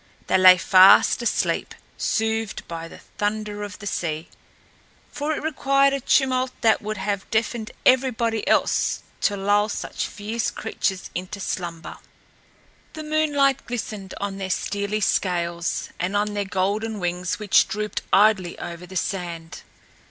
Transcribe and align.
They 0.25 0.37
lay 0.39 0.57
fast 0.57 1.21
asleep, 1.21 1.75
soothed 1.95 2.67
by 2.67 2.87
the 2.87 2.97
thunder 3.19 3.61
of 3.61 3.77
the 3.77 3.85
sea; 3.85 4.29
for 5.11 5.31
it 5.31 5.43
required 5.43 5.93
a 5.93 5.99
tumult 5.99 6.49
that 6.61 6.81
would 6.81 6.97
have 6.97 7.29
deafened 7.29 7.69
everybody 7.85 8.47
else 8.47 9.03
to 9.21 9.37
lull 9.37 9.69
such 9.69 10.07
fierce 10.07 10.49
creatures 10.49 11.11
into 11.13 11.39
slumber. 11.39 11.97
The 12.93 13.03
moonlight 13.03 13.67
glistened 13.67 14.15
on 14.19 14.39
their 14.39 14.49
steely 14.49 15.01
scales 15.01 15.89
and 15.99 16.17
on 16.17 16.33
their 16.33 16.45
golden 16.45 16.99
wings, 16.99 17.37
which 17.37 17.67
drooped 17.67 18.01
idly 18.11 18.57
over 18.57 18.87
the 18.87 18.97
sand. 18.97 19.61